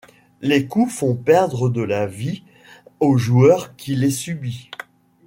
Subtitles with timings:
[0.41, 2.41] Les coups font perdre de la vie
[3.01, 4.71] au joueur qui les subit.